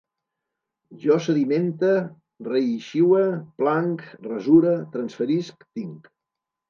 [1.03, 1.91] Jo sedimente,
[2.47, 3.21] reixiue,
[3.61, 6.11] planc, rasure, transferisc, tinc